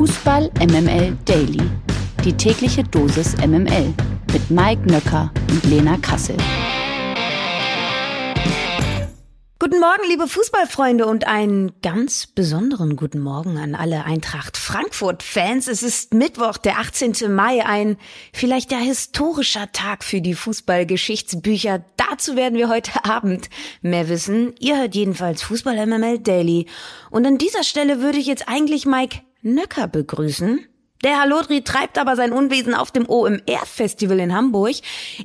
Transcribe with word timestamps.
Fußball 0.00 0.50
MML 0.58 1.14
Daily. 1.26 1.60
Die 2.24 2.32
tägliche 2.32 2.82
Dosis 2.82 3.36
MML 3.36 3.92
mit 4.32 4.50
Mike 4.50 4.90
Nöcker 4.90 5.30
und 5.50 5.62
Lena 5.64 5.98
Kassel. 5.98 6.38
Guten 9.58 9.78
Morgen, 9.78 10.08
liebe 10.08 10.26
Fußballfreunde 10.26 11.04
und 11.04 11.26
einen 11.26 11.82
ganz 11.82 12.26
besonderen 12.26 12.96
guten 12.96 13.20
Morgen 13.20 13.58
an 13.58 13.74
alle 13.74 14.06
Eintracht 14.06 14.56
Frankfurt-Fans. 14.56 15.68
Es 15.68 15.82
ist 15.82 16.14
Mittwoch, 16.14 16.56
der 16.56 16.78
18. 16.78 17.30
Mai, 17.30 17.66
ein 17.66 17.98
vielleicht 18.32 18.72
ja 18.72 18.78
historischer 18.78 19.70
Tag 19.72 20.02
für 20.02 20.22
die 20.22 20.32
Fußballgeschichtsbücher. 20.32 21.84
Dazu 21.98 22.36
werden 22.36 22.56
wir 22.56 22.70
heute 22.70 22.92
Abend 23.04 23.50
mehr 23.82 24.08
wissen. 24.08 24.54
Ihr 24.60 24.78
hört 24.78 24.94
jedenfalls 24.94 25.42
Fußball 25.42 25.86
MML 25.86 26.20
Daily. 26.20 26.68
Und 27.10 27.26
an 27.26 27.36
dieser 27.36 27.64
Stelle 27.64 28.00
würde 28.00 28.16
ich 28.16 28.26
jetzt 28.26 28.48
eigentlich 28.48 28.86
Mike 28.86 29.18
Nöcker 29.42 29.88
begrüßen. 29.88 30.66
Der 31.02 31.18
Halodri 31.18 31.62
treibt 31.62 31.98
aber 31.98 32.14
sein 32.14 32.30
Unwesen 32.30 32.74
auf 32.74 32.90
dem 32.90 33.08
OMR-Festival 33.08 34.20
in 34.20 34.34
Hamburg. 34.34 34.76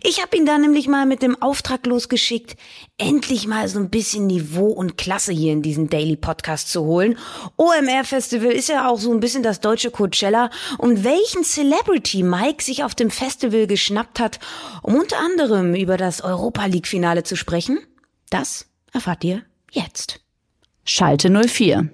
Ich 0.04 0.22
habe 0.22 0.38
ihn 0.38 0.46
da 0.46 0.58
nämlich 0.58 0.88
mal 0.88 1.06
mit 1.06 1.22
dem 1.22 1.42
Auftrag 1.42 1.86
losgeschickt, 1.86 2.56
endlich 2.98 3.46
mal 3.46 3.68
so 3.68 3.80
ein 3.80 3.90
bisschen 3.90 4.26
Niveau 4.26 4.68
und 4.68 4.98
Klasse 4.98 5.34
hier 5.34 5.52
in 5.52 5.62
diesen 5.62 5.90
Daily 5.90 6.16
Podcast 6.16 6.72
zu 6.72 6.86
holen. 6.86 7.18
OMR-Festival 7.58 8.52
ist 8.52 8.70
ja 8.70 8.88
auch 8.88 9.00
so 9.00 9.12
ein 9.12 9.20
bisschen 9.20 9.44
das 9.44 9.60
deutsche 9.60 9.92
Coachella. 9.92 10.50
Und 10.78 11.04
welchen 11.04 11.44
Celebrity 11.44 12.24
Mike 12.24 12.64
sich 12.64 12.86
auf 12.86 12.96
dem 12.96 13.12
Festival 13.12 13.68
geschnappt 13.68 14.22
hat, 14.22 14.40
um 14.82 14.96
unter 14.96 15.20
anderem 15.20 15.76
über 15.76 15.98
das 15.98 16.22
Europa 16.22 16.68
League-Finale 16.68 17.24
zu 17.24 17.36
sprechen, 17.36 17.80
das 18.30 18.68
erfahrt 18.94 19.26
ihr 19.26 19.44
jetzt. 19.74 20.22
Schalte 20.86 21.30
04. 21.30 21.90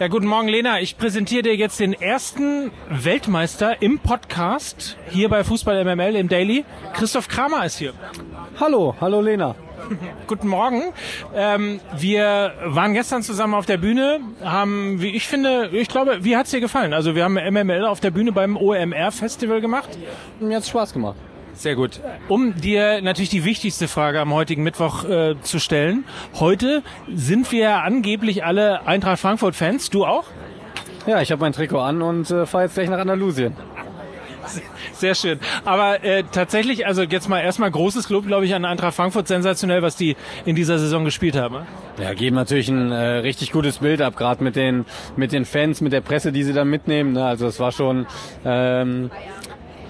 Ja, 0.00 0.08
guten 0.08 0.26
Morgen, 0.26 0.48
Lena. 0.48 0.80
Ich 0.80 0.98
präsentiere 0.98 1.44
dir 1.44 1.54
jetzt 1.54 1.78
den 1.78 1.92
ersten 1.92 2.72
Weltmeister 2.90 3.80
im 3.80 4.00
Podcast 4.00 4.96
hier 5.10 5.28
bei 5.28 5.44
Fußball 5.44 5.84
MML 5.84 6.16
im 6.16 6.28
Daily. 6.28 6.64
Christoph 6.94 7.28
Kramer 7.28 7.64
ist 7.64 7.78
hier. 7.78 7.92
Hallo, 8.58 8.96
hallo 9.00 9.20
Lena. 9.20 9.54
Guten 10.26 10.48
Morgen. 10.48 10.82
Ähm, 11.32 11.78
wir 11.96 12.54
waren 12.64 12.92
gestern 12.92 13.22
zusammen 13.22 13.54
auf 13.54 13.66
der 13.66 13.76
Bühne, 13.76 14.18
haben, 14.42 15.00
wie 15.00 15.14
ich 15.14 15.28
finde, 15.28 15.68
ich 15.72 15.86
glaube, 15.86 16.24
wie 16.24 16.36
hat's 16.36 16.50
dir 16.50 16.60
gefallen? 16.60 16.92
Also 16.92 17.14
wir 17.14 17.22
haben 17.22 17.34
MML 17.34 17.84
auf 17.84 18.00
der 18.00 18.10
Bühne 18.10 18.32
beim 18.32 18.56
OMR 18.56 19.12
Festival 19.12 19.60
gemacht. 19.60 19.90
Mir 20.40 20.56
hat's 20.56 20.70
Spaß 20.70 20.92
gemacht. 20.92 21.16
Sehr 21.54 21.76
gut. 21.76 22.00
Um 22.28 22.54
dir 22.60 23.00
natürlich 23.00 23.30
die 23.30 23.44
wichtigste 23.44 23.88
Frage 23.88 24.20
am 24.20 24.32
heutigen 24.32 24.62
Mittwoch 24.62 25.04
äh, 25.04 25.36
zu 25.40 25.58
stellen. 25.58 26.04
Heute 26.34 26.82
sind 27.12 27.50
wir 27.52 27.82
angeblich 27.82 28.44
alle 28.44 28.86
Eintracht 28.86 29.20
Frankfurt-Fans. 29.20 29.90
Du 29.90 30.04
auch? 30.04 30.24
Ja, 31.06 31.20
ich 31.20 31.30
habe 31.30 31.40
mein 31.40 31.52
Trikot 31.52 31.80
an 31.80 32.02
und 32.02 32.30
äh, 32.30 32.46
fahre 32.46 32.64
jetzt 32.64 32.74
gleich 32.74 32.88
nach 32.88 32.98
Andalusien. 32.98 33.56
Sehr 34.92 35.14
schön. 35.14 35.38
Aber 35.64 36.04
äh, 36.04 36.24
tatsächlich, 36.30 36.86
also 36.86 37.02
jetzt 37.02 37.28
mal 37.28 37.40
erstmal 37.40 37.70
großes 37.70 38.08
Lob, 38.10 38.26
glaube 38.26 38.44
ich, 38.44 38.54
an 38.54 38.64
Eintracht 38.64 38.94
Frankfurt. 38.94 39.26
Sensationell, 39.26 39.82
was 39.82 39.96
die 39.96 40.16
in 40.44 40.54
dieser 40.54 40.78
Saison 40.78 41.04
gespielt 41.04 41.36
haben. 41.36 41.56
Ne? 41.56 41.66
Ja, 42.02 42.14
geben 42.14 42.36
natürlich 42.36 42.68
ein 42.68 42.90
äh, 42.90 42.96
richtig 42.96 43.52
gutes 43.52 43.78
Bild 43.78 44.00
ab, 44.00 44.16
gerade 44.16 44.42
mit 44.42 44.56
den 44.56 44.84
mit 45.16 45.32
den 45.32 45.44
Fans, 45.44 45.80
mit 45.80 45.92
der 45.92 46.00
Presse, 46.00 46.32
die 46.32 46.42
sie 46.42 46.52
da 46.52 46.64
mitnehmen. 46.64 47.12
Ne? 47.12 47.24
Also 47.24 47.46
es 47.46 47.58
war 47.60 47.72
schon 47.72 48.06
ähm, 48.44 49.10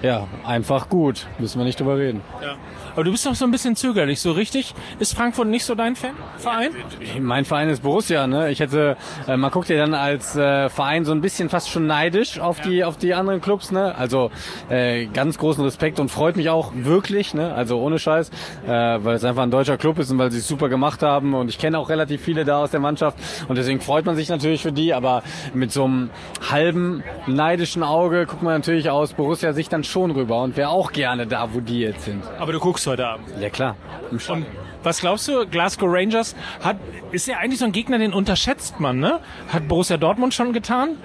ja, 0.05 0.27
einfach 0.45 0.87
gut. 0.89 1.27
Müssen 1.39 1.59
wir 1.59 1.65
nicht 1.65 1.79
drüber 1.79 1.97
reden. 1.97 2.21
Ja. 2.41 2.55
Aber 2.95 3.03
du 3.03 3.11
bist 3.11 3.25
doch 3.25 3.35
so 3.35 3.43
ein 3.43 3.51
bisschen 3.51 3.75
zögerlich, 3.75 4.21
so 4.21 4.31
richtig? 4.31 4.73
Ist 4.99 5.17
Frankfurt 5.17 5.49
nicht 5.49 5.65
so 5.65 5.75
dein 5.75 5.97
Fan, 5.97 6.13
Verein? 6.37 6.71
Mein 7.19 7.43
Verein 7.43 7.67
ist 7.67 7.83
Borussia, 7.83 8.25
ne? 8.25 8.51
Ich 8.51 8.61
hätte, 8.61 8.95
äh, 9.27 9.35
man 9.35 9.51
guckt 9.51 9.67
ja 9.67 9.75
dann 9.75 9.93
als 9.93 10.37
äh, 10.37 10.69
Verein 10.69 11.03
so 11.03 11.11
ein 11.11 11.19
bisschen 11.19 11.49
fast 11.49 11.69
schon 11.69 11.87
neidisch 11.87 12.39
auf 12.39 12.61
die, 12.61 12.85
auf 12.85 12.95
die 12.95 13.13
anderen 13.13 13.41
Clubs, 13.41 13.73
ne? 13.73 13.93
Also 13.97 14.31
äh, 14.69 15.07
ganz 15.07 15.37
großen 15.37 15.61
Respekt 15.65 15.99
und 15.99 16.07
freut 16.07 16.37
mich 16.37 16.49
auch 16.49 16.71
wirklich, 16.73 17.33
ne? 17.33 17.53
Also 17.53 17.81
ohne 17.81 17.99
Scheiß, 17.99 18.29
äh, 18.65 18.69
weil 18.69 19.15
es 19.15 19.25
einfach 19.25 19.43
ein 19.43 19.51
deutscher 19.51 19.77
Club 19.77 19.99
ist 19.99 20.09
und 20.11 20.17
weil 20.17 20.31
sie 20.31 20.39
es 20.39 20.47
super 20.47 20.69
gemacht 20.69 21.03
haben 21.03 21.33
und 21.33 21.49
ich 21.49 21.57
kenne 21.57 21.77
auch 21.77 21.89
relativ 21.89 22.21
viele 22.21 22.45
da 22.45 22.63
aus 22.63 22.71
der 22.71 22.79
Mannschaft 22.79 23.17
und 23.49 23.57
deswegen 23.57 23.81
freut 23.81 24.05
man 24.05 24.15
sich 24.15 24.29
natürlich 24.29 24.61
für 24.61 24.71
die, 24.71 24.93
aber 24.93 25.21
mit 25.53 25.73
so 25.73 25.83
einem 25.83 26.11
halben 26.49 27.03
neidischen 27.27 27.83
Auge 27.83 28.25
guckt 28.25 28.41
man 28.41 28.53
natürlich 28.53 28.89
aus 28.89 29.11
Borussia 29.11 29.51
sich 29.51 29.67
dann 29.67 29.83
schon 29.83 30.11
rüber 30.11 30.41
und 30.41 30.55
wäre 30.55 30.69
auch 30.69 30.93
gerne 30.93 31.27
da, 31.27 31.49
wo 31.51 31.59
die 31.59 31.81
jetzt 31.81 32.05
sind. 32.05 32.23
Aber 32.39 32.53
du 32.53 32.59
guckst 32.59 32.84
heute 32.87 33.07
Abend. 33.07 33.27
Ja 33.39 33.49
klar. 33.49 33.75
Und 34.11 34.45
was 34.83 34.99
glaubst 34.99 35.27
du, 35.27 35.47
Glasgow 35.47 35.89
Rangers 35.91 36.35
hat, 36.63 36.77
ist 37.11 37.27
ja 37.27 37.37
eigentlich 37.37 37.59
so 37.59 37.65
ein 37.65 37.71
Gegner, 37.71 37.97
den 37.97 38.13
unterschätzt 38.13 38.79
man, 38.79 38.99
ne? 38.99 39.19
Hat 39.51 39.67
Borussia 39.67 39.97
Dortmund 39.97 40.33
schon 40.33 40.53
getan? 40.53 40.97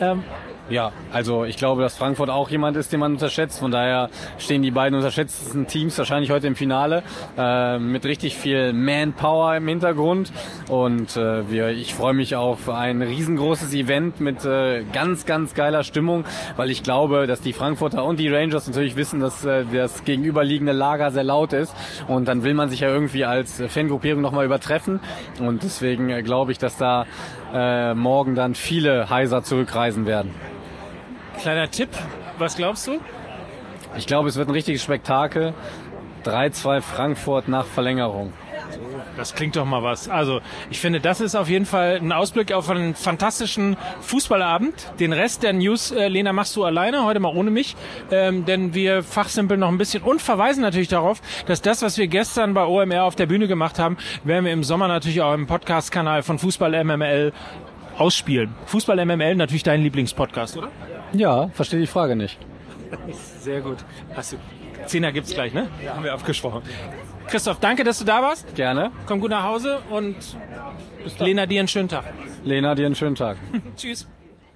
Ähm, 0.00 0.24
ja, 0.68 0.92
also 1.12 1.44
ich 1.44 1.56
glaube, 1.56 1.82
dass 1.82 1.96
Frankfurt 1.96 2.28
auch 2.28 2.50
jemand 2.50 2.76
ist, 2.76 2.92
den 2.92 3.00
man 3.00 3.12
unterschätzt. 3.12 3.60
Von 3.60 3.70
daher 3.70 4.10
stehen 4.38 4.62
die 4.62 4.72
beiden 4.72 4.96
unterschätzten 4.96 5.66
Teams 5.68 5.96
wahrscheinlich 5.96 6.30
heute 6.30 6.48
im 6.48 6.56
Finale 6.56 7.04
äh, 7.38 7.78
mit 7.78 8.04
richtig 8.04 8.36
viel 8.36 8.72
Manpower 8.72 9.56
im 9.56 9.68
Hintergrund. 9.68 10.32
Und 10.68 11.16
äh, 11.16 11.48
wir, 11.48 11.68
ich 11.68 11.94
freue 11.94 12.14
mich 12.14 12.34
auf 12.34 12.68
ein 12.68 13.00
riesengroßes 13.00 13.74
Event 13.74 14.20
mit 14.20 14.44
äh, 14.44 14.82
ganz, 14.92 15.24
ganz 15.24 15.54
geiler 15.54 15.84
Stimmung, 15.84 16.24
weil 16.56 16.70
ich 16.70 16.82
glaube, 16.82 17.28
dass 17.28 17.40
die 17.40 17.52
Frankfurter 17.52 18.04
und 18.04 18.18
die 18.18 18.28
Rangers 18.28 18.66
natürlich 18.66 18.96
wissen, 18.96 19.20
dass 19.20 19.44
äh, 19.44 19.64
das 19.72 20.04
gegenüberliegende 20.04 20.72
Lager 20.72 21.12
sehr 21.12 21.24
laut 21.24 21.52
ist. 21.52 21.74
Und 22.08 22.26
dann 22.26 22.42
will 22.42 22.54
man 22.54 22.70
sich 22.70 22.80
ja 22.80 22.88
irgendwie 22.88 23.24
als 23.24 23.62
Fangruppierung 23.68 24.20
nochmal 24.20 24.44
übertreffen. 24.44 24.98
Und 25.38 25.62
deswegen 25.62 26.10
äh, 26.10 26.22
glaube 26.22 26.50
ich, 26.50 26.58
dass 26.58 26.76
da 26.76 27.06
äh, 27.54 27.94
morgen 27.94 28.34
dann 28.34 28.54
viele 28.54 29.08
Heiser 29.10 29.44
zurückreisen 29.44 30.06
werden. 30.06 30.34
Kleiner 31.40 31.70
Tipp, 31.70 31.90
was 32.38 32.56
glaubst 32.56 32.86
du? 32.86 33.00
Ich 33.96 34.06
glaube, 34.06 34.28
es 34.28 34.36
wird 34.36 34.48
ein 34.48 34.52
richtiges 34.52 34.82
Spektakel. 34.82 35.54
3-2 36.24 36.80
Frankfurt 36.80 37.48
nach 37.48 37.66
Verlängerung. 37.66 38.32
Das 39.16 39.34
klingt 39.34 39.56
doch 39.56 39.64
mal 39.64 39.82
was. 39.82 40.08
Also, 40.08 40.40
ich 40.70 40.80
finde, 40.80 41.00
das 41.00 41.20
ist 41.20 41.34
auf 41.34 41.48
jeden 41.48 41.64
Fall 41.64 42.00
ein 42.02 42.12
Ausblick 42.12 42.52
auf 42.52 42.68
einen 42.68 42.94
fantastischen 42.94 43.76
Fußballabend. 44.00 44.92
Den 44.98 45.12
Rest 45.12 45.42
der 45.42 45.52
News, 45.52 45.92
äh, 45.92 46.08
Lena, 46.08 46.32
machst 46.32 46.54
du 46.56 46.64
alleine, 46.64 47.04
heute 47.04 47.20
mal 47.20 47.34
ohne 47.34 47.50
mich. 47.50 47.76
Ähm, 48.10 48.44
denn 48.44 48.74
wir 48.74 49.02
fachsimpeln 49.02 49.60
noch 49.60 49.68
ein 49.68 49.78
bisschen 49.78 50.02
und 50.02 50.20
verweisen 50.20 50.62
natürlich 50.62 50.88
darauf, 50.88 51.22
dass 51.46 51.62
das, 51.62 51.82
was 51.82 51.96
wir 51.96 52.08
gestern 52.08 52.54
bei 52.54 52.66
OMR 52.66 53.04
auf 53.04 53.14
der 53.14 53.26
Bühne 53.26 53.46
gemacht 53.46 53.78
haben, 53.78 53.96
werden 54.24 54.44
wir 54.44 54.52
im 54.52 54.64
Sommer 54.64 54.88
natürlich 54.88 55.22
auch 55.22 55.32
im 55.32 55.46
Podcast-Kanal 55.46 56.22
von 56.22 56.38
Fußball 56.38 56.84
MML 56.84 57.32
ausspielen. 57.96 58.54
Fußball 58.66 59.04
MML 59.06 59.36
natürlich 59.36 59.62
dein 59.62 59.82
Lieblingspodcast, 59.82 60.58
oder? 60.58 60.70
Ja, 61.16 61.48
verstehe 61.48 61.80
die 61.80 61.86
Frage 61.86 62.16
nicht. 62.16 62.38
Sehr 63.40 63.60
gut. 63.60 63.78
Hast 64.14 64.32
du 64.32 64.36
Zehner 64.86 65.12
gibt's 65.12 65.34
gleich, 65.34 65.52
ne? 65.52 65.68
Ja. 65.84 65.94
Haben 65.94 66.04
wir 66.04 66.12
abgesprochen. 66.12 66.62
Christoph, 67.28 67.58
danke, 67.58 67.82
dass 67.82 67.98
du 67.98 68.04
da 68.04 68.22
warst. 68.22 68.54
Gerne. 68.54 68.92
Komm 69.06 69.20
gut 69.20 69.30
nach 69.30 69.42
Hause 69.42 69.80
und 69.90 70.16
Lena, 71.18 71.46
dir 71.46 71.60
einen 71.60 71.68
schönen 71.68 71.88
Tag. 71.88 72.04
Lena, 72.44 72.74
dir 72.74 72.86
einen 72.86 72.94
schönen 72.94 73.16
Tag. 73.16 73.36
Tschüss. 73.76 74.06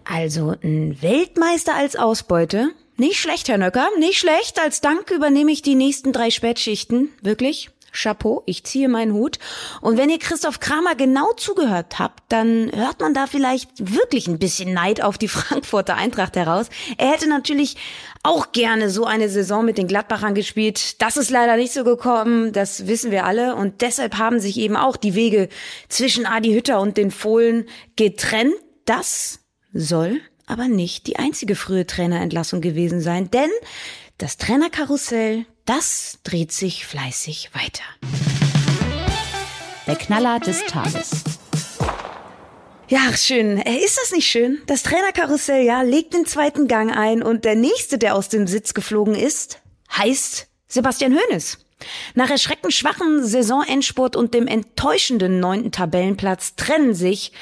Also 0.05 0.55
ein 0.63 1.01
Weltmeister 1.03 1.75
als 1.75 1.97
Ausbeute. 1.97 2.69
Nicht 2.97 3.19
schlecht, 3.19 3.49
Herr 3.49 3.59
Nöcker, 3.59 3.89
nicht 3.99 4.19
schlecht. 4.19 4.61
Als 4.61 4.81
Dank 4.81 5.11
übernehme 5.11 5.51
ich 5.51 5.63
die 5.63 5.75
nächsten 5.75 6.13
drei 6.13 6.31
Spätschichten. 6.31 7.09
Wirklich. 7.23 7.71
Chapeau, 7.93 8.43
ich 8.47 8.65
ziehe 8.65 8.89
meinen 8.89 9.13
Hut. 9.13 9.39
Und 9.81 9.97
wenn 9.97 10.11
ihr 10.11 10.19
Christoph 10.19 10.61
Kramer 10.61 10.95
genau 10.95 11.33
zugehört 11.33 11.99
habt, 11.99 12.23
dann 12.29 12.71
hört 12.75 13.01
man 13.01 13.15
da 13.15 13.27
vielleicht 13.27 13.71
wirklich 13.79 14.27
ein 14.29 14.39
bisschen 14.39 14.73
Neid 14.73 15.03
auf 15.03 15.19
die 15.19 15.29
Frankfurter 15.29 15.97
Eintracht 15.97 16.37
heraus. 16.37 16.67
Er 16.99 17.13
hätte 17.13 17.29
natürlich 17.29 17.77
auch 18.23 18.53
gerne 18.53 18.91
so 18.91 19.05
eine 19.07 19.29
Saison 19.29 19.65
mit 19.65 19.79
den 19.79 19.87
Gladbachern 19.87 20.35
gespielt. 20.35 21.01
Das 21.01 21.17
ist 21.17 21.31
leider 21.31 21.57
nicht 21.57 21.73
so 21.73 21.85
gekommen, 21.85 22.53
das 22.53 22.87
wissen 22.87 23.11
wir 23.11 23.25
alle. 23.25 23.55
Und 23.55 23.81
deshalb 23.81 24.19
haben 24.19 24.41
sich 24.41 24.59
eben 24.59 24.77
auch 24.77 24.97
die 24.97 25.15
Wege 25.15 25.49
zwischen 25.89 26.27
Adi 26.27 26.53
Hütter 26.53 26.81
und 26.81 26.97
den 26.97 27.11
Fohlen 27.11 27.67
getrennt. 27.97 28.55
Das 28.85 29.41
soll 29.73 30.21
aber 30.51 30.69
nicht 30.69 31.07
die 31.07 31.19
einzige 31.19 31.55
frühe 31.55 31.87
Trainerentlassung 31.87 32.61
gewesen 32.61 33.01
sein, 33.01 33.31
denn 33.31 33.51
das 34.19 34.37
Trainerkarussell, 34.37 35.47
das 35.65 36.19
dreht 36.25 36.53
sich 36.53 36.85
fleißig 36.85 37.51
weiter. 37.55 37.85
Der 39.87 39.97
Knaller 39.97 40.41
des 40.41 40.65
Tages. 40.67 41.11
Ja, 42.89 43.17
schön. 43.17 43.59
Äh, 43.59 43.77
ist 43.77 43.99
das 44.03 44.11
nicht 44.11 44.29
schön? 44.29 44.61
Das 44.67 44.83
Trainerkarussell, 44.83 45.65
ja, 45.65 45.83
legt 45.83 46.13
den 46.13 46.27
zweiten 46.27 46.67
Gang 46.67 46.95
ein 46.95 47.23
und 47.23 47.45
der 47.45 47.55
nächste, 47.55 47.99
der 47.99 48.17
aus 48.17 48.29
dem 48.29 48.49
Sitz 48.49 48.75
geflogen 48.75 49.15
ist, 49.15 49.61
heißt 49.97 50.49
Sebastian 50.67 51.17
Hoeneß. 51.17 51.59
Nach 52.15 52.29
erschreckend 52.29 52.75
schwachen 52.75 53.25
Saisonendspurt 53.25 54.17
und 54.17 54.35
dem 54.35 54.47
enttäuschenden 54.47 55.41
neunten 55.41 55.73
Tabellenplatz 55.73 56.57
trennen 56.57 56.95
sich 56.95 57.33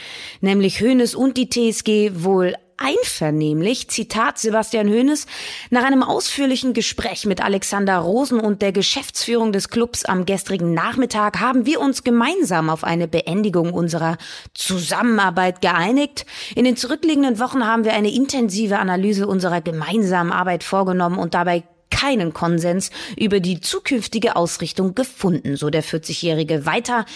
nämlich 0.41 0.81
Hoeneß 0.81 1.15
und 1.15 1.37
die 1.37 1.49
TSG 1.49 2.23
wohl 2.23 2.55
einvernehmlich, 2.79 3.89
Zitat 3.89 4.39
Sebastian 4.39 4.89
Hoeneß, 4.89 5.27
nach 5.71 5.85
einem 5.85 6.03
ausführlichen 6.03 6.73
Gespräch 6.73 7.27
mit 7.27 7.45
Alexander 7.45 7.99
Rosen 7.99 8.41
und 8.41 8.63
der 8.63 8.73
Geschäftsführung 8.73 9.53
des 9.53 9.69
Clubs 9.69 10.05
am 10.05 10.25
gestrigen 10.25 10.73
Nachmittag 10.73 11.41
haben 11.41 11.67
wir 11.67 11.81
uns 11.81 12.05
gemeinsam 12.05 12.71
auf 12.71 12.85
eine 12.85 13.09
Beendigung 13.09 13.73
unserer 13.73 14.17
Zusammenarbeit 14.55 15.61
geeinigt. 15.61 16.25
In 16.55 16.65
den 16.65 16.77
zurückliegenden 16.77 17.39
Wochen 17.41 17.67
haben 17.67 17.85
wir 17.85 17.93
eine 17.93 18.13
intensive 18.13 18.79
Analyse 18.79 19.27
unserer 19.27 19.61
gemeinsamen 19.61 20.33
Arbeit 20.33 20.65
vorgenommen 20.65 21.19
und 21.19 21.35
dabei 21.35 21.65
keinen 21.91 22.33
Konsens 22.33 22.91
über 23.17 23.41
die 23.41 23.61
zukünftige 23.61 24.37
Ausrichtung 24.37 24.95
gefunden, 24.95 25.57
so 25.57 25.71
der 25.71 25.83
40-Jährige 25.83 26.65
weiter. 26.65 27.07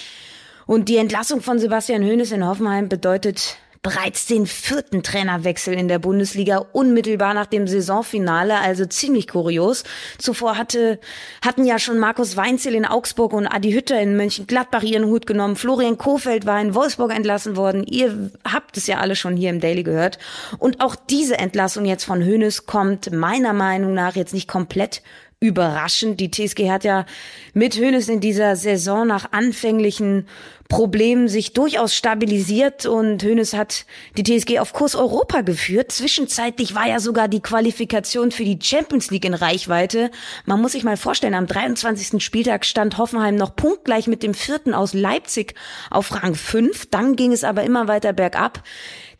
Und 0.66 0.88
die 0.88 0.96
Entlassung 0.96 1.40
von 1.40 1.58
Sebastian 1.58 2.02
Hoeneß 2.02 2.32
in 2.32 2.46
Hoffenheim 2.46 2.88
bedeutet 2.88 3.58
bereits 3.82 4.26
den 4.26 4.46
vierten 4.46 5.02
Trainerwechsel 5.02 5.74
in 5.74 5.88
der 5.88 5.98
Bundesliga 5.98 6.58
unmittelbar 6.70 7.34
nach 7.34 7.46
dem 7.46 7.66
Saisonfinale, 7.66 8.60
also 8.60 8.86
ziemlich 8.86 9.26
kurios. 9.26 9.82
Zuvor 10.18 10.56
hatte, 10.56 11.00
hatten 11.44 11.64
ja 11.64 11.80
schon 11.80 11.98
Markus 11.98 12.36
Weinzel 12.36 12.76
in 12.76 12.84
Augsburg 12.84 13.32
und 13.32 13.48
Adi 13.48 13.72
Hütter 13.72 14.00
in 14.00 14.16
Mönchengladbach 14.16 14.84
ihren 14.84 15.06
Hut 15.06 15.26
genommen. 15.26 15.56
Florian 15.56 15.98
Kofeld 15.98 16.46
war 16.46 16.60
in 16.60 16.76
Wolfsburg 16.76 17.12
entlassen 17.12 17.56
worden. 17.56 17.84
Ihr 17.84 18.30
habt 18.44 18.76
es 18.76 18.86
ja 18.86 18.98
alle 18.98 19.16
schon 19.16 19.36
hier 19.36 19.50
im 19.50 19.60
Daily 19.60 19.82
gehört. 19.82 20.18
Und 20.58 20.80
auch 20.80 20.94
diese 20.94 21.38
Entlassung 21.38 21.84
jetzt 21.84 22.04
von 22.04 22.24
Hoeneß 22.24 22.66
kommt 22.66 23.10
meiner 23.10 23.52
Meinung 23.52 23.94
nach 23.94 24.14
jetzt 24.14 24.32
nicht 24.32 24.46
komplett 24.46 25.02
überraschend. 25.42 26.20
Die 26.20 26.30
TSG 26.30 26.70
hat 26.70 26.84
ja 26.84 27.04
mit 27.52 27.76
Hönes 27.76 28.08
in 28.08 28.20
dieser 28.20 28.54
Saison 28.54 29.08
nach 29.08 29.32
anfänglichen 29.32 30.28
Problemen 30.72 31.28
sich 31.28 31.52
durchaus 31.52 31.94
stabilisiert 31.94 32.86
und 32.86 33.22
Hönes 33.22 33.52
hat 33.52 33.84
die 34.16 34.22
TSG 34.22 34.58
auf 34.58 34.72
Kurs 34.72 34.96
Europa 34.96 35.42
geführt. 35.42 35.92
Zwischenzeitlich 35.92 36.74
war 36.74 36.88
ja 36.88 36.98
sogar 36.98 37.28
die 37.28 37.42
Qualifikation 37.42 38.30
für 38.30 38.44
die 38.44 38.58
Champions 38.58 39.10
League 39.10 39.26
in 39.26 39.34
Reichweite. 39.34 40.10
Man 40.46 40.62
muss 40.62 40.72
sich 40.72 40.82
mal 40.82 40.96
vorstellen, 40.96 41.34
am 41.34 41.46
23. 41.46 42.24
Spieltag 42.24 42.64
stand 42.64 42.96
Hoffenheim 42.96 43.36
noch 43.36 43.54
punktgleich 43.54 44.06
mit 44.06 44.22
dem 44.22 44.32
vierten 44.32 44.72
aus 44.72 44.94
Leipzig 44.94 45.54
auf 45.90 46.14
Rang 46.14 46.34
5. 46.34 46.86
Dann 46.86 47.16
ging 47.16 47.32
es 47.32 47.44
aber 47.44 47.64
immer 47.64 47.86
weiter 47.86 48.14
bergab. 48.14 48.62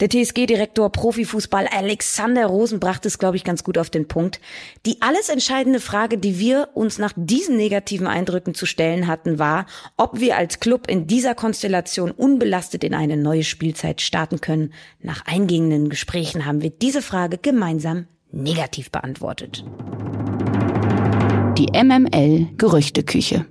Der 0.01 0.09
TSG-Direktor 0.09 0.91
Profifußball 0.91 1.69
Alexander 1.69 2.47
Rosen 2.47 2.81
brachte 2.81 3.07
es, 3.07 3.21
glaube 3.21 3.37
ich, 3.37 3.45
ganz 3.45 3.63
gut 3.63 3.79
auf 3.79 3.89
den 3.89 4.09
Punkt. 4.09 4.41
Die 4.85 5.01
alles 5.01 5.29
entscheidende 5.29 5.79
Frage, 5.79 6.19
die 6.19 6.41
wir 6.41 6.71
uns 6.75 6.99
nach 6.99 7.13
diesen 7.15 7.57
negativen 7.57 8.09
Eindrücken 8.09 8.55
zu 8.55 8.67
stellen 8.67 9.07
hatten, 9.07 9.39
war, 9.39 9.67
ob 9.97 10.19
wir 10.19 10.37
als 10.37 10.59
Club 10.59 10.89
in 10.89 11.07
dieser 11.07 11.35
Konstellation 11.43 12.13
unbelastet 12.13 12.85
in 12.85 12.95
eine 12.95 13.17
neue 13.17 13.43
Spielzeit 13.43 14.01
starten 14.01 14.41
können. 14.41 14.73
Nach 15.01 15.27
eingehenden 15.27 15.89
Gesprächen 15.89 16.47
haben 16.47 16.63
wir 16.63 16.71
diese 16.71 17.03
Frage 17.03 17.37
gemeinsam 17.37 18.07
negativ 18.31 18.93
beantwortet. 18.93 19.65
Die 21.59 21.67
MML 21.73 22.47
Gerüchteküche. 22.57 23.45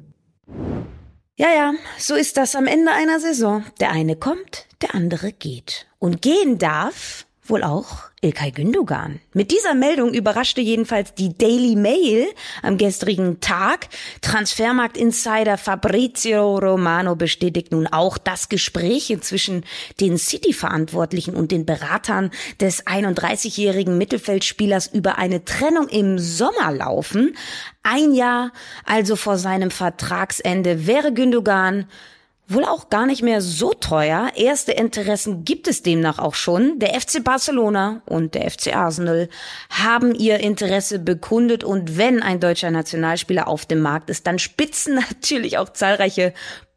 Ja, 1.35 1.47
ja, 1.53 1.73
so 1.97 2.15
ist 2.15 2.37
das 2.37 2.55
am 2.55 2.65
Ende 2.65 2.93
einer 2.93 3.19
Saison. 3.19 3.65
Der 3.81 3.91
eine 3.91 4.15
kommt, 4.15 4.67
der 4.81 4.95
andere 4.95 5.33
geht. 5.33 5.85
Und 5.99 6.21
gehen 6.21 6.59
darf 6.59 7.25
wohl 7.51 7.63
auch 7.63 8.09
Ilkay 8.21 8.51
Gündogan. 8.51 9.19
Mit 9.33 9.51
dieser 9.51 9.73
Meldung 9.73 10.13
überraschte 10.13 10.61
jedenfalls 10.61 11.13
die 11.13 11.37
Daily 11.37 11.75
Mail 11.75 12.27
am 12.61 12.77
gestrigen 12.77 13.41
Tag. 13.41 13.89
Transfermarkt-Insider 14.21 15.57
Fabrizio 15.57 16.57
Romano 16.57 17.15
bestätigt 17.15 17.71
nun 17.71 17.87
auch, 17.87 18.17
dass 18.17 18.47
Gespräche 18.47 19.19
zwischen 19.19 19.65
den 19.99 20.17
City-Verantwortlichen 20.17 21.35
und 21.35 21.51
den 21.51 21.65
Beratern 21.65 22.31
des 22.59 22.85
31-jährigen 22.85 23.97
Mittelfeldspielers 23.97 24.87
über 24.87 25.17
eine 25.17 25.43
Trennung 25.43 25.87
im 25.89 26.19
Sommer 26.19 26.71
laufen. 26.71 27.35
Ein 27.83 28.13
Jahr 28.13 28.51
also 28.85 29.15
vor 29.15 29.37
seinem 29.37 29.71
Vertragsende 29.71 30.87
wäre 30.87 31.11
Gündogan 31.11 31.87
wohl 32.53 32.65
auch 32.65 32.89
gar 32.89 33.05
nicht 33.05 33.21
mehr 33.21 33.41
so 33.41 33.73
teuer. 33.73 34.31
Erste 34.35 34.71
Interessen 34.71 35.43
gibt 35.45 35.67
es 35.67 35.83
demnach 35.83 36.19
auch 36.19 36.35
schon. 36.35 36.79
Der 36.79 36.99
FC 36.99 37.23
Barcelona 37.23 38.01
und 38.05 38.35
der 38.35 38.49
FC 38.49 38.75
Arsenal 38.75 39.29
haben 39.69 40.13
ihr 40.15 40.39
Interesse 40.39 40.99
bekundet 40.99 41.63
und 41.63 41.97
wenn 41.97 42.21
ein 42.21 42.39
deutscher 42.39 42.71
Nationalspieler 42.71 43.47
auf 43.47 43.65
dem 43.65 43.81
Markt 43.81 44.09
ist, 44.09 44.27
dann 44.27 44.39
spitzen 44.39 44.95
natürlich 45.09 45.57
auch 45.57 45.69
zahlreiche 45.69 46.33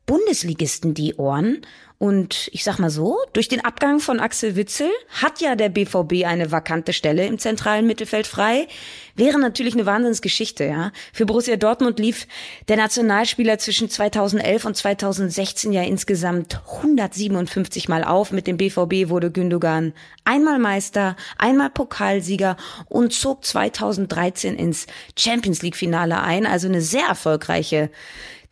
Bundesligisten 0.07 0.95
die 0.95 1.15
Ohren. 1.15 1.63
Und 1.99 2.51
ich 2.53 2.65
sag 2.65 2.79
mal 2.79 2.91
so, 2.91 3.19
durch 3.33 3.49
den 3.49 3.65
Abgang 3.65 4.01
von 4.01 4.19
Axel 4.19 4.57
Witzel 4.57 4.91
hat 5.09 5.41
ja 5.41 5.55
der 5.55 5.69
BVB 5.69 6.25
eine 6.27 6.51
vakante 6.51 6.93
Stelle 6.93 7.27
im 7.27 7.39
zentralen 7.39 7.87
Mittelfeld 7.87 8.27
frei. 8.27 8.67
Wäre 9.15 9.39
natürlich 9.39 9.75
eine 9.75 9.87
Wahnsinnsgeschichte, 9.87 10.65
ja. 10.65 10.91
Für 11.13 11.25
Borussia 11.25 11.55
Dortmund 11.57 12.01
lief 12.01 12.27
der 12.67 12.77
Nationalspieler 12.77 13.59
zwischen 13.59 13.89
2011 13.89 14.65
und 14.65 14.77
2016 14.77 15.73
ja 15.73 15.83
insgesamt 15.83 16.61
157 16.67 17.89
Mal 17.89 18.03
auf. 18.03 18.33
Mit 18.33 18.49
dem 18.49 18.57
BVB 18.57 19.09
wurde 19.09 19.31
Gündogan 19.31 19.93
einmal 20.25 20.59
Meister, 20.59 21.15
einmal 21.39 21.71
Pokalsieger 21.71 22.57
und 22.89 23.13
zog 23.13 23.45
2013 23.45 24.57
ins 24.57 24.87
Champions 25.17 25.63
League 25.63 25.77
Finale 25.77 26.21
ein. 26.21 26.45
Also 26.45 26.67
eine 26.67 26.81
sehr 26.81 27.07
erfolgreiche 27.07 27.89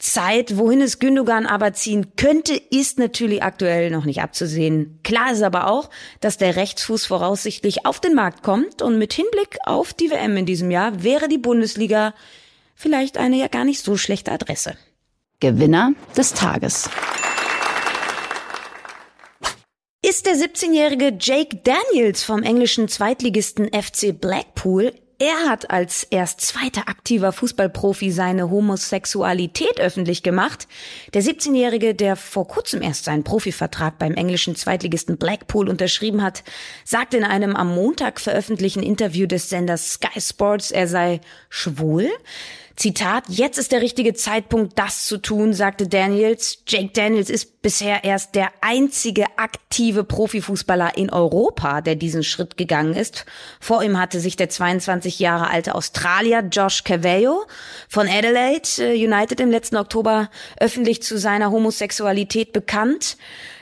Zeit. 0.03 0.59
Wohin 0.59 0.81
es 0.81 0.99
Gündogan 0.99 1.47
aber 1.47 1.73
ziehen 1.73 2.13
könnte, 2.17 2.55
ist 2.55 2.99
natürlich 2.99 3.43
aktuell 3.43 3.91
noch 3.91 4.05
nicht 4.05 4.21
abzusehen. 4.21 4.99
Klar 5.05 5.33
ist 5.33 5.43
aber 5.43 5.69
auch, 5.69 5.91
dass 6.21 6.39
der 6.39 6.57
Rechtsfuß 6.57 7.07
voraussichtlich 7.07 7.87
auf 7.87 8.01
den 8.01 8.15
Markt 8.15 8.43
kommt 8.43 8.83
und 8.83 8.99
mit 8.99 9.13
Hinblick 9.13 9.59
auf 9.65 9.95
die 9.95 10.11
WM 10.11 10.37
in 10.37 10.47
diesem 10.47 10.71
Jahr 10.71 11.03
wäre 11.03 11.29
die 11.29 11.39
Bundesliga 11.39 12.15
vielleicht 12.75 13.17
eine 13.17 13.37
ja 13.37 13.47
gar 13.47 13.65
nicht 13.65 13.83
so 13.83 13.97
schlechte 13.97 14.33
Adresse. 14.33 14.77
Gewinner 15.41 15.93
des 16.17 16.35
Tages 16.35 16.91
ist 20.05 20.27
der 20.27 20.35
17-jährige 20.35 21.17
Jake 21.19 21.61
Daniels 21.63 22.25
vom 22.25 22.43
englischen 22.43 22.89
Zweitligisten 22.89 23.71
FC 23.73 24.21
Blackpool 24.21 24.93
er 25.23 25.49
hat 25.49 25.71
als 25.71 26.03
erst 26.03 26.41
zweiter 26.41 26.89
aktiver 26.89 27.31
Fußballprofi 27.31 28.11
seine 28.11 28.51
Homosexualität 28.51 29.79
öffentlich 29.79 30.25
gemacht. 30.25 30.67
Der 31.15 31.23
17-Jährige, 31.23 31.95
der 31.95 32.17
vor 32.17 32.49
kurzem 32.49 32.83
erst 32.83 33.05
seinen 33.05 33.23
Profivertrag 33.23 34.01
beim 34.01 34.15
englischen 34.15 34.57
Zweitligisten 34.57 35.19
Blackpool 35.19 35.69
unterschrieben 35.69 36.25
hat, 36.25 36.43
sagte 36.85 37.19
in 37.19 37.25
einem 37.25 37.55
am 37.55 37.73
Montag 37.73 38.19
veröffentlichten 38.19 38.83
Interview 38.83 39.29
des 39.29 39.49
Senders 39.49 39.93
Sky 39.93 40.21
Sports, 40.21 40.73
er 40.73 40.89
sei 40.89 41.21
schwul. 41.49 42.11
Zitat, 42.77 43.25
jetzt 43.29 43.59
ist 43.59 43.73
der 43.73 43.83
richtige 43.83 44.15
Zeitpunkt, 44.15 44.79
das 44.79 45.07
zu 45.07 45.19
tun, 45.19 45.53
sagte 45.53 45.89
Daniels. 45.89 46.63
Jake 46.67 46.91
Daniels 46.93 47.31
ist 47.31 47.63
bisher 47.63 48.05
erst 48.05 48.35
der 48.35 48.51
einzige 48.61 49.27
aktive 49.37 50.05
Profifußballer 50.05 50.97
in 50.97 51.11
Europa, 51.11 51.81
der 51.81 51.97
diesen 51.97 52.23
Schritt 52.23 52.57
gegangen 52.57 52.95
ist. 52.95 53.27
Vor 53.61 53.83
ihm 53.83 53.99
hatte 53.99 54.21
sich 54.21 54.37
der 54.37 54.49
22 54.49 55.19
Jahre 55.19 55.49
alte 55.51 55.75
Australier 55.75 56.41
Josh 56.51 56.85
Cavallo 56.85 57.45
von 57.89 58.09
Adelaide 58.09 58.69
äh, 58.79 58.95
United 58.95 59.41
im 59.41 59.51
letzten 59.51 59.77
Oktober 59.77 60.31
öffentlich 60.59 61.03
zu 61.03 61.19
seiner 61.19 61.51
Homosexualität 61.51 62.53
bekannt. 62.53 63.17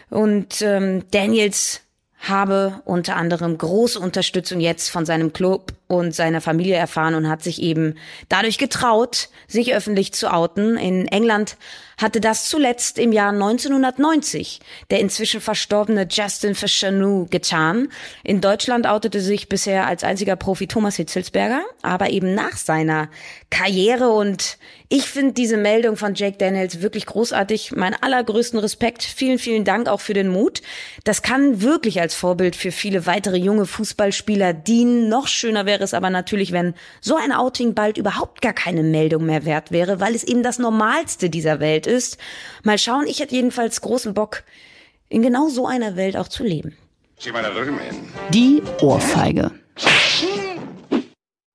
Und 0.08 0.62
ähm, 0.62 1.04
Daniels 1.10 1.82
habe 2.20 2.82
unter 2.84 3.16
anderem 3.16 3.56
große 3.56 3.98
Unterstützung 3.98 4.60
jetzt 4.60 4.90
von 4.90 5.06
seinem 5.06 5.32
Club 5.32 5.72
und 5.88 6.14
seiner 6.14 6.40
Familie 6.40 6.76
erfahren 6.76 7.14
und 7.14 7.28
hat 7.28 7.42
sich 7.42 7.62
eben 7.62 7.96
dadurch 8.28 8.58
getraut, 8.58 9.30
sich 9.48 9.74
öffentlich 9.74 10.12
zu 10.12 10.32
outen. 10.32 10.76
In 10.76 11.08
England 11.08 11.56
hatte 12.00 12.20
das 12.20 12.48
zuletzt 12.48 12.98
im 12.98 13.12
Jahr 13.12 13.32
1990 13.32 14.60
der 14.90 15.00
inzwischen 15.00 15.40
verstorbene 15.40 16.06
Justin 16.10 16.54
Fischernou 16.54 17.26
getan. 17.30 17.88
In 18.24 18.40
Deutschland 18.40 18.86
outete 18.86 19.20
sich 19.20 19.48
bisher 19.48 19.86
als 19.86 20.04
einziger 20.04 20.36
Profi 20.36 20.66
Thomas 20.66 20.96
Hitzelsberger, 20.96 21.62
aber 21.82 22.10
eben 22.10 22.34
nach 22.34 22.56
seiner 22.56 23.08
Karriere 23.50 24.10
und 24.10 24.58
ich 24.92 25.04
finde 25.04 25.34
diese 25.34 25.56
Meldung 25.56 25.96
von 25.96 26.14
Jake 26.16 26.36
Daniels 26.36 26.82
wirklich 26.82 27.06
großartig. 27.06 27.70
Mein 27.76 27.94
allergrößten 27.94 28.58
Respekt. 28.58 29.04
Vielen, 29.04 29.38
vielen 29.38 29.64
Dank 29.64 29.88
auch 29.88 30.00
für 30.00 30.14
den 30.14 30.26
Mut. 30.26 30.62
Das 31.04 31.22
kann 31.22 31.62
wirklich 31.62 32.00
als 32.00 32.16
Vorbild 32.16 32.56
für 32.56 32.72
viele 32.72 33.06
weitere 33.06 33.36
junge 33.36 33.66
Fußballspieler 33.66 34.52
dienen. 34.52 35.08
Noch 35.08 35.28
schöner 35.28 35.64
wäre 35.64 35.84
es 35.84 35.94
aber 35.94 36.10
natürlich, 36.10 36.50
wenn 36.50 36.74
so 37.00 37.14
ein 37.14 37.30
Outing 37.30 37.74
bald 37.74 37.98
überhaupt 37.98 38.42
gar 38.42 38.52
keine 38.52 38.82
Meldung 38.82 39.26
mehr 39.26 39.44
wert 39.44 39.70
wäre, 39.70 40.00
weil 40.00 40.16
es 40.16 40.24
eben 40.24 40.42
das 40.42 40.58
Normalste 40.58 41.30
dieser 41.30 41.60
Welt 41.60 41.86
ist. 41.90 42.16
Mal 42.62 42.78
schauen, 42.78 43.06
ich 43.06 43.20
hätte 43.20 43.34
jedenfalls 43.34 43.80
großen 43.82 44.14
Bock, 44.14 44.44
in 45.08 45.22
genau 45.22 45.48
so 45.48 45.66
einer 45.66 45.96
Welt 45.96 46.16
auch 46.16 46.28
zu 46.28 46.44
leben. 46.44 46.76
Die 48.30 48.62
Ohrfeige. 48.80 49.50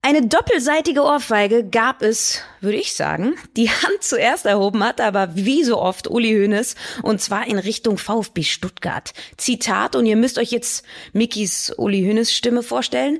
Eine 0.07 0.27
doppelseitige 0.27 1.01
Ohrfeige 1.01 1.67
gab 1.67 2.03
es, 2.03 2.43
würde 2.61 2.77
ich 2.77 2.93
sagen. 2.93 3.33
Die 3.57 3.71
Hand 3.71 4.01
zuerst 4.03 4.45
erhoben 4.45 4.83
hat 4.83 5.01
aber 5.01 5.35
wie 5.35 5.63
so 5.63 5.81
oft 5.81 6.07
Uli 6.07 6.31
Hoeneß 6.31 6.75
und 7.01 7.21
zwar 7.21 7.47
in 7.47 7.57
Richtung 7.57 7.97
VfB 7.97 8.43
Stuttgart. 8.43 9.13
Zitat 9.37 9.95
und 9.95 10.05
ihr 10.05 10.15
müsst 10.15 10.37
euch 10.37 10.51
jetzt 10.51 10.85
Mickys 11.13 11.73
Uli 11.75 12.03
Hoeneß 12.03 12.31
Stimme 12.31 12.61
vorstellen. 12.61 13.17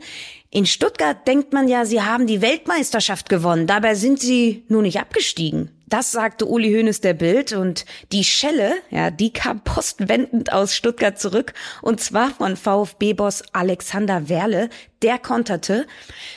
In 0.51 0.67
Stuttgart 0.67 1.27
denkt 1.27 1.53
man 1.53 1.67
ja, 1.67 1.86
sie 1.86 2.03
haben 2.03 2.27
die 2.27 2.43
Weltmeisterschaft 2.43 3.29
gewonnen. 3.29 3.65
Dabei 3.65 3.95
sind 3.95 4.19
sie 4.19 4.63
nur 4.67 4.84
nicht 4.84 5.00
abgestiegen. 5.00 5.75
Das 5.88 6.12
sagte 6.12 6.48
Uli 6.48 6.74
Hoeneß 6.74 7.01
der 7.01 7.13
Bild 7.13 7.54
und 7.54 7.86
die 8.12 8.24
Schelle, 8.24 8.74
ja, 8.89 9.12
die 9.12 9.32
kam 9.32 9.62
postwendend 9.63 10.51
aus 10.51 10.75
Stuttgart 10.75 11.20
zurück 11.20 11.54
und 11.82 12.01
zwar 12.01 12.32
von 12.32 12.58
VfB-Boss 12.58 13.44
Alexander 13.54 14.27
Werle, 14.27 14.70
der 15.04 15.20
konterte. 15.20 15.86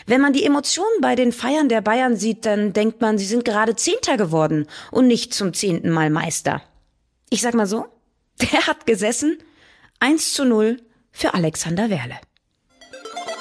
Wenn 0.06 0.20
man 0.20 0.34
die 0.34 0.44
Emotionen 0.44 1.00
bei 1.00 1.14
den 1.14 1.32
Feiern 1.32 1.70
der 1.70 1.80
Bayern 1.80 2.16
sieht, 2.16 2.44
dann 2.44 2.74
denkt 2.74 3.00
man, 3.00 3.16
sie 3.16 3.24
sind 3.24 3.46
gerade 3.46 3.74
Zehnter 3.74 4.18
geworden 4.18 4.66
und 4.90 5.06
nicht 5.06 5.32
zum 5.32 5.54
zehnten 5.54 5.90
Mal 5.90 6.10
Meister. 6.10 6.60
Ich 7.30 7.40
sag 7.40 7.54
mal 7.54 7.66
so, 7.66 7.86
der 8.52 8.66
hat 8.66 8.86
gesessen. 8.86 9.38
1 10.00 10.34
zu 10.34 10.44
0 10.44 10.80
für 11.10 11.34
Alexander 11.34 11.90
Werle. 11.90 12.18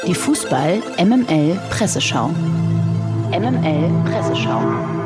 Die 0.08 0.16
Fußball 0.16 0.82
MML 0.98 1.60
Presseschau. 1.70 2.30
MML 3.32 4.04
Presseschau. 4.06 4.97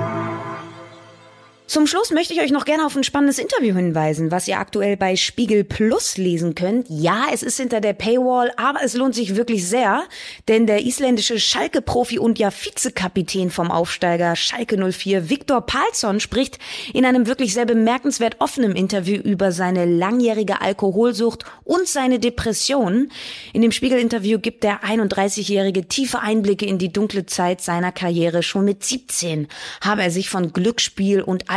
Zum 1.71 1.87
Schluss 1.87 2.11
möchte 2.11 2.33
ich 2.33 2.41
euch 2.41 2.51
noch 2.51 2.65
gerne 2.65 2.85
auf 2.85 2.97
ein 2.97 3.03
spannendes 3.05 3.39
Interview 3.39 3.73
hinweisen, 3.73 4.29
was 4.29 4.45
ihr 4.45 4.59
aktuell 4.59 4.97
bei 4.97 5.15
Spiegel 5.15 5.63
Plus 5.63 6.17
lesen 6.17 6.53
könnt. 6.53 6.87
Ja, 6.89 7.27
es 7.31 7.43
ist 7.43 7.55
hinter 7.55 7.79
der 7.79 7.93
Paywall, 7.93 8.51
aber 8.57 8.83
es 8.83 8.93
lohnt 8.93 9.15
sich 9.15 9.37
wirklich 9.37 9.65
sehr, 9.65 10.03
denn 10.49 10.67
der 10.67 10.83
isländische 10.83 11.39
Schalke-Profi 11.39 12.19
und 12.19 12.39
ja 12.39 12.51
Vizekapitän 12.51 13.51
vom 13.51 13.71
Aufsteiger 13.71 14.35
Schalke 14.35 14.75
04, 14.91 15.29
Viktor 15.29 15.65
Palsson, 15.65 16.19
spricht 16.19 16.59
in 16.93 17.05
einem 17.05 17.25
wirklich 17.25 17.53
sehr 17.53 17.65
bemerkenswert 17.65 18.41
offenen 18.41 18.75
Interview 18.75 19.21
über 19.21 19.53
seine 19.53 19.85
langjährige 19.85 20.59
Alkoholsucht 20.59 21.45
und 21.63 21.87
seine 21.87 22.19
Depression. 22.19 23.13
In 23.53 23.61
dem 23.61 23.71
Spiegel-Interview 23.71 24.39
gibt 24.39 24.65
der 24.65 24.83
31-Jährige 24.83 25.87
tiefe 25.87 26.19
Einblicke 26.19 26.65
in 26.65 26.79
die 26.79 26.91
dunkle 26.91 27.27
Zeit 27.27 27.61
seiner 27.61 27.93
Karriere. 27.93 28.43
Schon 28.43 28.65
mit 28.65 28.83
17 28.83 29.47
habe 29.79 30.03
er 30.03 30.11
sich 30.11 30.29
von 30.29 30.51
Glücksspiel 30.51 31.21
und 31.21 31.49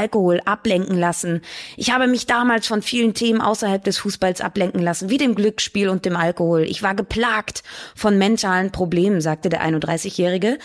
ablenken 0.44 0.98
lassen. 0.98 1.42
Ich 1.76 1.90
habe 1.90 2.06
mich 2.06 2.26
damals 2.26 2.66
von 2.66 2.82
vielen 2.82 3.14
Themen 3.14 3.40
außerhalb 3.40 3.82
des 3.82 3.98
Fußballs 3.98 4.40
ablenken 4.40 4.82
lassen, 4.82 5.10
wie 5.10 5.18
dem 5.18 5.34
Glücksspiel 5.34 5.88
und 5.88 6.04
dem 6.04 6.16
Alkohol. 6.16 6.62
Ich 6.62 6.82
war 6.82 6.94
geplagt 6.94 7.62
von 7.94 8.18
mentalen 8.18 8.72
Problemen, 8.72 9.20
sagte 9.20 9.48
der 9.48 9.62
31-Jährige. 9.62 10.58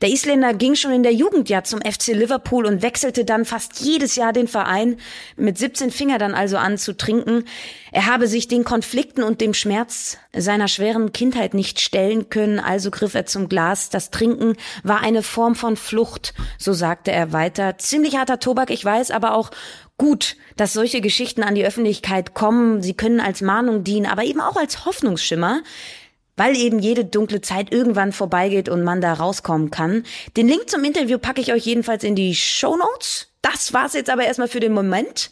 Der 0.00 0.08
Isländer 0.08 0.54
ging 0.54 0.74
schon 0.74 0.92
in 0.92 1.02
der 1.02 1.12
Jugend 1.12 1.48
ja 1.48 1.62
zum 1.62 1.80
FC 1.80 2.08
Liverpool 2.08 2.66
und 2.66 2.82
wechselte 2.82 3.24
dann 3.24 3.44
fast 3.44 3.80
jedes 3.80 4.16
Jahr 4.16 4.32
den 4.32 4.48
Verein, 4.48 4.96
mit 5.36 5.58
17 5.58 5.90
Finger 5.90 6.18
dann 6.18 6.34
also 6.34 6.56
an 6.56 6.78
zu 6.78 6.96
trinken. 6.96 7.44
Er 7.92 8.06
habe 8.06 8.26
sich 8.28 8.48
den 8.48 8.64
Konflikten 8.64 9.22
und 9.22 9.40
dem 9.40 9.54
Schmerz 9.54 10.18
seiner 10.32 10.68
schweren 10.68 11.12
Kindheit 11.12 11.54
nicht 11.54 11.80
stellen 11.80 12.30
können, 12.30 12.60
also 12.60 12.90
griff 12.90 13.14
er 13.14 13.26
zum 13.26 13.48
Glas. 13.48 13.90
Das 13.90 14.10
Trinken 14.10 14.56
war 14.82 15.00
eine 15.00 15.22
Form 15.22 15.54
von 15.54 15.76
Flucht, 15.76 16.34
so 16.58 16.72
sagte 16.72 17.10
er 17.10 17.32
weiter. 17.32 17.78
Ziemlich 17.78 18.16
harter 18.16 18.38
Tobak, 18.38 18.70
ich 18.70 18.84
weiß, 18.84 19.10
aber 19.10 19.34
auch 19.34 19.50
gut, 19.98 20.36
dass 20.56 20.72
solche 20.72 21.00
Geschichten 21.00 21.42
an 21.42 21.54
die 21.54 21.66
Öffentlichkeit 21.66 22.34
kommen. 22.34 22.82
Sie 22.82 22.94
können 22.94 23.20
als 23.20 23.40
Mahnung 23.40 23.84
dienen, 23.84 24.06
aber 24.06 24.24
eben 24.24 24.40
auch 24.40 24.56
als 24.56 24.84
Hoffnungsschimmer 24.84 25.62
weil 26.36 26.56
eben 26.56 26.78
jede 26.78 27.04
dunkle 27.04 27.42
Zeit 27.42 27.70
irgendwann 27.70 28.12
vorbeigeht 28.12 28.70
und 28.70 28.82
man 28.82 29.02
da 29.02 29.12
rauskommen 29.12 29.70
kann. 29.70 30.04
Den 30.38 30.48
Link 30.48 30.70
zum 30.70 30.82
Interview 30.84 31.18
packe 31.18 31.42
ich 31.42 31.52
euch 31.52 31.66
jedenfalls 31.66 32.02
in 32.02 32.14
die 32.14 32.34
Show 32.34 32.78
Notes. 32.78 33.28
Das 33.42 33.74
war's 33.74 33.92
jetzt 33.92 34.08
aber 34.08 34.24
erstmal 34.24 34.48
für 34.48 34.60
den 34.60 34.72
Moment. 34.72 35.30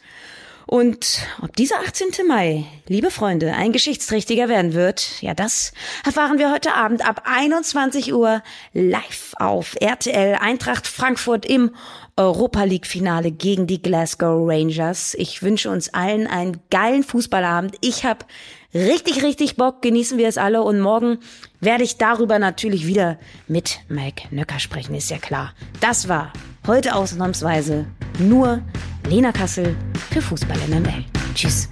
Und 0.68 1.26
ob 1.40 1.56
dieser 1.56 1.76
18. 1.76 2.26
Mai, 2.26 2.66
liebe 2.86 3.10
Freunde, 3.10 3.54
ein 3.54 3.72
geschichtsträchtiger 3.72 4.50
werden 4.50 4.74
wird, 4.74 5.22
ja, 5.22 5.32
das 5.32 5.72
erfahren 6.04 6.38
wir 6.38 6.52
heute 6.52 6.74
Abend 6.74 7.08
ab 7.08 7.22
21 7.24 8.12
Uhr 8.12 8.42
live 8.74 9.32
auf 9.38 9.76
RTL 9.80 10.34
Eintracht 10.34 10.86
Frankfurt 10.86 11.46
im 11.46 11.70
Europa 12.18 12.64
League 12.64 12.86
Finale 12.86 13.30
gegen 13.30 13.66
die 13.66 13.80
Glasgow 13.80 14.46
Rangers. 14.46 15.14
Ich 15.14 15.42
wünsche 15.42 15.70
uns 15.70 15.94
allen 15.94 16.26
einen 16.26 16.60
geilen 16.68 17.02
Fußballabend. 17.02 17.76
Ich 17.80 18.04
habe 18.04 18.26
richtig, 18.74 19.22
richtig 19.22 19.56
Bock. 19.56 19.80
Genießen 19.80 20.18
wir 20.18 20.28
es 20.28 20.36
alle. 20.36 20.62
Und 20.62 20.80
morgen 20.80 21.20
werde 21.60 21.84
ich 21.84 21.96
darüber 21.96 22.38
natürlich 22.38 22.86
wieder 22.86 23.18
mit 23.46 23.80
Mike 23.88 24.24
Nöcker 24.32 24.58
sprechen, 24.58 24.94
ist 24.94 25.08
ja 25.08 25.16
klar. 25.16 25.54
Das 25.80 26.08
war 26.08 26.30
heute 26.66 26.94
ausnahmsweise 26.94 27.86
nur 28.18 28.60
Lena 29.08 29.32
Kassel 29.32 29.74
für 30.20 30.22
Fußball 30.22 30.58
MML. 30.68 31.04
Tschüss. 31.34 31.68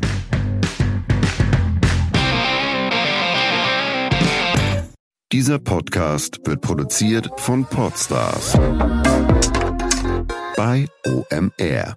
Dieser 5.33 5.59
Podcast 5.59 6.39
wird 6.45 6.61
produziert 6.61 7.29
von 7.39 7.65
Podstars 7.65 8.53
bei 10.57 10.87
OMR. 11.05 11.97